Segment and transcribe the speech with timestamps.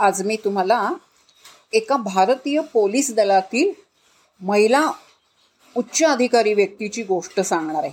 [0.00, 0.92] आज मी तुम्हाला
[1.72, 3.72] एका भारतीय पोलीस दलातील
[4.40, 4.90] महिला
[5.76, 7.92] उच्च अधिकारी व्यक्तीची गोष्ट सांगणार आहे.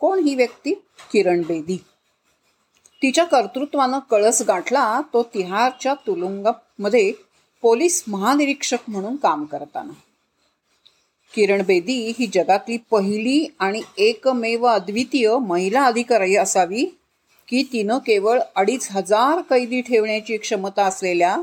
[0.00, 0.74] कोण ही व्यक्ती?
[1.12, 1.76] किरण बेदी.
[3.02, 7.12] तिच्या कर्तृत्वानं कळस गाठला तो तिहारच्या तुलुंगामध्ये
[7.62, 9.92] पोलीस महानिरीक्षक म्हणून काम करताना.
[11.34, 16.98] किरण बेदी ही जगातली पहिली आणि एकमेव अद्वितीय महिला अधिकारी असावी
[17.52, 21.36] की तिनं केवळ अडीच हजार कैदी ठेवण्याची क्षमता असलेल्या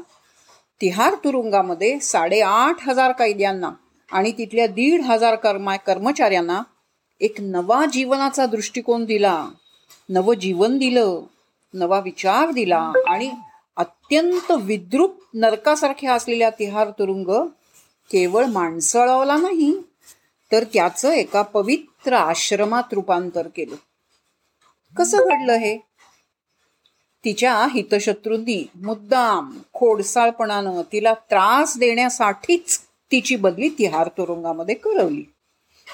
[0.82, 3.72] तिहार तुरुंगामध्ये साडेआठ हजार कैद्यांना
[4.12, 6.62] आणि तिथल्या दीड हजार कर्मा कर्मचाऱ्यांना
[7.20, 9.50] एक नवा जीवनाचा दृष्टिकोन दिला.
[10.10, 11.22] नवं जीवन दिलं
[11.74, 13.32] नवा विचार दिला आणि
[13.78, 17.48] अत्यंत विद्रुप नरकासारख्या असलेल्या तिहार तुरुंग
[18.12, 19.82] केवळ माणसळवला नाही
[20.52, 23.76] तर त्याचं एका पवित्र आश्रमात रूपांतर केलं.
[24.98, 25.89] कसं घडलं हे?
[27.26, 32.80] तिच्या हितशत्रूंनी मुद्दाम खोडसाळपणानं तिला त्रास देण्यासाठीच
[33.12, 35.22] तिची बदली तिहार तुरुंगामध्ये करवली.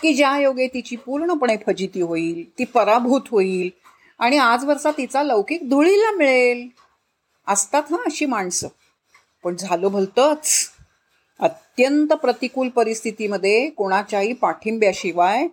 [0.01, 3.69] की ज्या योगे तिची पूर्णपणे फजिती होईल ती पराभूत होईल
[4.19, 6.67] आणि आजवरचा तिचा लौकिक धुळीला मिळेल.
[7.47, 8.67] असतात हा अशी माणसं.
[9.43, 10.69] पण झालं भलतंच.
[11.39, 15.47] अत्यंत प्रतिकूल परिस्थितीमध्ये कोणाच्याही पाठिंब्याशिवाय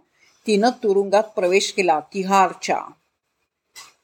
[0.46, 2.80] तिनं तुरुंगात प्रवेश केला तिहारच्या.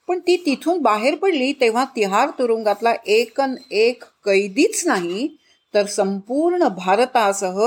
[0.08, 5.26] पण ती तिथून बाहेर पडली तेव्हा तिहार तुरुंगातला एकन एक कैदीच नाही
[5.74, 7.58] तर संपूर्ण भारतासह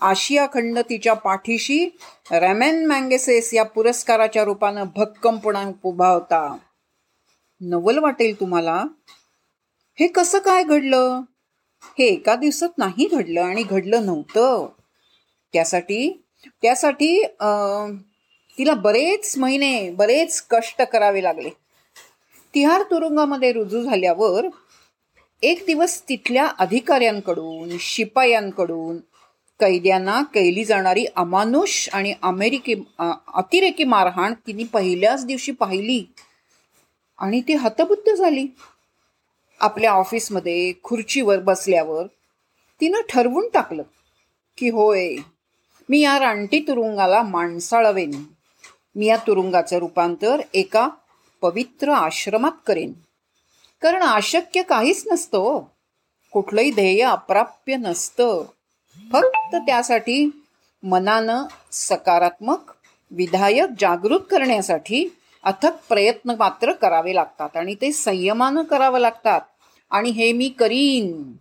[0.00, 1.84] आशिया खंड तिच्या पाठीशी
[2.30, 6.56] रॅमेन मँगेसेस या पुरस्काराच्या रूपानं भक्कमपणा उभा होता.
[7.60, 8.84] नवल वाटेल तुम्हाला.
[9.98, 11.20] हे कसं काय घडलं?
[11.98, 14.66] हे एका दिवसात नाही घडलं आणि घडलं नव्हतं.
[15.52, 16.24] त्यासाठी
[16.62, 17.22] त्यासाठी
[18.58, 21.50] तिला बरेच महिने बरेच कष्ट करावे लागले.
[22.54, 24.46] तिहार तुरुंगामध्ये रुजू झाल्यावर
[25.42, 28.96] एक दिवस तिथल्या अधिकाऱ्यांकडून शिपायांकडून
[29.60, 36.04] कैद्यांना कैली जाणारी अमानुष आणि अमेरिकी अतिरेकी मारहाण तिने पहिल्याच दिवशी पाहिली.
[37.18, 38.46] आणि ती हतबुद्ध झाली.
[39.60, 42.06] आपल्या ऑफिसमध्ये खुर्चीवर बसल्यावर
[42.80, 43.82] तिनं ठरवून टाकलं
[44.58, 45.16] की होय
[45.88, 48.10] मी या रानटी तुरुंगाला माणसाळवेन.
[48.96, 50.88] मी या तुरुंगाचं रूपांतर एका
[51.42, 52.92] पवित्र आश्रमात करेन.
[53.82, 55.62] कारण अशक्य काहीच नसतं
[56.32, 58.44] कुठलंही ध्येय अप्राप्य नसतं.
[59.12, 60.42] फक्त त्यासाठी
[60.82, 61.42] मनानं
[61.72, 62.58] सकारात्मक
[63.10, 69.40] विधायक जागृत करण्यासाठी अथक प्रयत्न मात्र करावे लागतात आणि ते संयमानं करावं लागतात.
[69.90, 71.32] आणि हे मी करीन.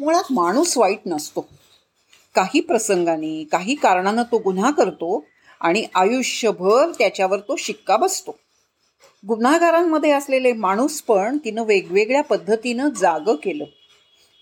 [0.00, 1.48] मुळात माणूस वाईट नसतो.
[2.34, 5.24] काही प्रसंगाने काही कारणानं तो गुन्हा करतो
[5.60, 8.38] आणि आयुष्यभर त्याच्यावर तो शिक्का बसतो.
[9.28, 13.64] गुन्हागारांमध्ये असलेले माणूस पण तिनं वेगवेगळ्या पद्धतीनं जागं केलं.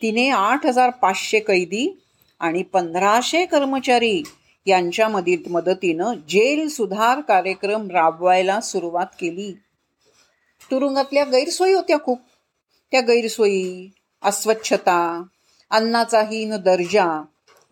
[0.03, 2.03] तिने आठ हजार पाचशे कैदी
[2.41, 4.23] आणि पंधराशे कर्मचारी
[4.67, 9.53] यांच्या मदत मदतीनं जेल सुधार कार्यक्रम राबवायला सुरुवात केली.
[10.71, 12.21] तुरुंगातल्या गैरसोयी होत्या खूप.
[12.91, 13.91] त्या गैरसोयी
[14.23, 15.23] अस्वच्छता
[15.71, 17.23] अन्नाचा हीन दर्जा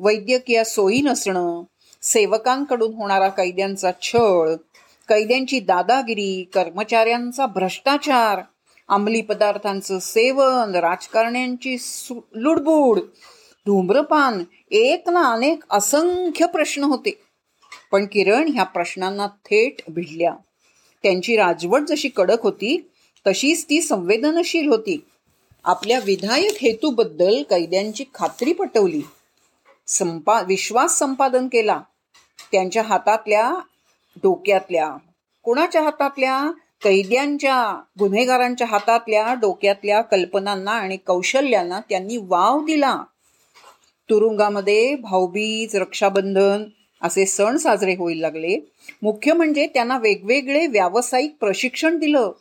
[0.00, 1.62] वैद्यकीय सोयी नसणं
[2.02, 4.54] सेवकांकडून होणारा कैद्यांचा छळ
[5.08, 8.40] कैद्यांची दादागिरी कर्मचाऱ्यांचा भ्रष्टाचार
[8.88, 11.76] अंमली पदार्थांचं सेवन राजकारण्यांची
[12.34, 12.98] लुडबुड
[13.66, 17.20] धूम्रपान एक ना अनेक असंख्य प्रश्न होते.
[17.92, 20.34] पण किरण ह्या प्रश्नांना थेट भिडल्या.
[21.02, 22.90] त्यांची राजवट जशी कडक होती
[23.26, 25.04] तशीच ती संवेदनशील होती.
[25.64, 29.02] आपल्या विधायक हेतूबद्दल कैद्यांची खात्री पटवली.
[29.86, 31.80] संपा विश्वास संपादन केला.
[32.52, 33.54] त्यांच्या हातातल्या
[34.16, 34.96] डोक्यातल्या
[35.44, 36.50] कोणाच्या हातातल्या?
[36.82, 43.02] कैद्यांच्या गुन्हेगारांच्या हातातल्या डोक्यातल्या कल्पनांना आणि कौशल्यांना त्यांनी वाव दिला.
[44.10, 46.64] तुरुंगामध्ये भाऊबीज रक्षाबंधन
[47.02, 48.72] असे सण साजरे होईल लागले.
[49.02, 52.32] मुख्य म्हणजे त्यांना वेगवेगळे व्यावसायिक प्रशिक्षण दिलं.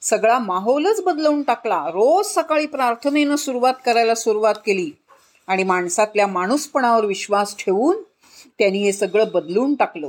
[0.00, 1.84] सगळा माहोलच बदलवून टाकला.
[1.88, 4.90] रोज सकाळी प्रार्थनेनं सुरुवात करायला सुरुवात केली.
[5.46, 7.96] आणि माणसातल्या माणूसपणावर विश्वास ठेवून
[8.58, 10.08] त्यांनी हे सगळं बदलून टाकलं.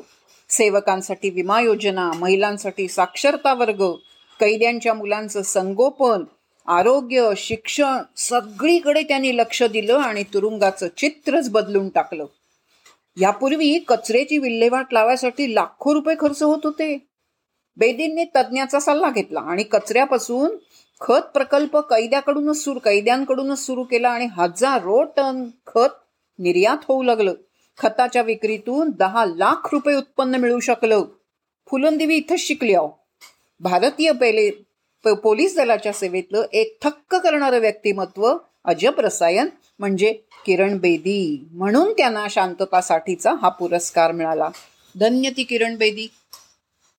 [0.50, 3.92] सेवकांसाठी विमा योजना महिलांसाठी साक्षरता वर्ग
[4.40, 6.24] कैद्यांच्या मुलांचं संगोपन
[6.68, 12.26] आरोग्य शिक्षण सगळीकडे त्यांनी लक्ष दिलं आणि तुरुंगाचं चित्रच बदलून टाकलं.
[13.22, 17.08] यापूर्वी कचऱ्याची विल्हेवाट लावायसाठी लाखो रुपये खर्च होत होते.
[17.78, 20.58] बेदींनी तज्ज्ञाचा सल्ला घेतला आणि कचऱ्यापासून
[21.02, 25.94] खत प्रकल्प कैद्याकडूनच सुरू कैद्यांकडूनच सुरू केला आणि हजारो टन खत
[26.40, 27.34] निर्यात होऊ लागलं.
[27.78, 31.04] खताच्या विक्रीतून दहा लाख रुपये उत्पन्न मिळू शकलं.
[31.70, 32.92] फुलंदेवी इथंच शिकली आहो
[33.60, 34.52] भारतीय पहिले
[35.04, 39.48] प- पोलीस दलाच्या सेवेतलं एक थक्क करणारं व्यक्तिमत्व अजब रसायन
[39.80, 40.14] म्हणजे
[40.46, 41.48] किरण बेदी.
[41.52, 44.50] म्हणून त्यांना शांततासाठीचा हा पुरस्कार मिळाला.
[45.00, 46.08] धन्य ती किरण बेदी.